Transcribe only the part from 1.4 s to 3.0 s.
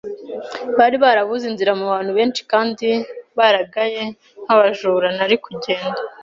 inzira mubantu benshi, kandi